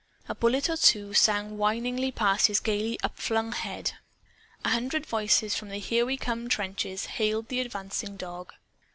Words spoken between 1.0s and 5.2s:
sang whiningly past his gayly up flung head. A hundred